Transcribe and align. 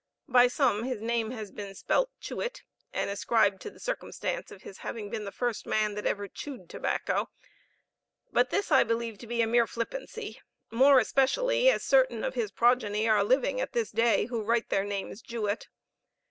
By 0.27 0.47
some 0.47 0.81
his 0.85 0.99
name 0.99 1.29
has 1.29 1.51
been 1.51 1.75
spelt 1.75 2.09
Chewit, 2.19 2.63
and 2.91 3.11
ascribed 3.11 3.61
to 3.61 3.69
the 3.69 3.79
circumstance 3.79 4.49
of 4.49 4.63
his 4.63 4.79
having 4.79 5.11
been 5.11 5.25
the 5.25 5.31
first 5.31 5.67
man 5.67 5.93
that 5.93 6.07
ever 6.07 6.27
chewed 6.27 6.67
tobacco; 6.71 7.29
but 8.33 8.49
this 8.49 8.71
I 8.71 8.83
believe 8.83 9.19
to 9.19 9.27
be 9.27 9.43
a 9.43 9.45
mere 9.47 9.67
flippancy; 9.67 10.41
more 10.71 10.97
especially 10.97 11.69
as 11.69 11.83
certain 11.83 12.23
of 12.23 12.33
his 12.33 12.49
progeny 12.49 13.07
are 13.07 13.23
living 13.23 13.61
at 13.61 13.73
this 13.73 13.91
day, 13.91 14.25
who 14.25 14.41
write 14.41 14.69
their 14.69 14.85
names 14.85 15.21
Juet. 15.21 15.67